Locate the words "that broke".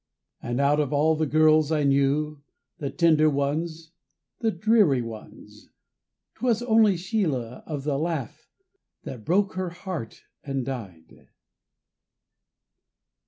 9.03-9.53